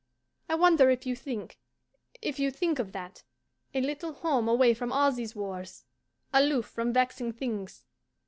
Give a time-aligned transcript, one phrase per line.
[0.49, 1.59] I wonder if you think
[2.23, 3.21] if you think of that:
[3.75, 5.85] a little home away from all these wars,
[6.33, 7.85] aloof from vexing things.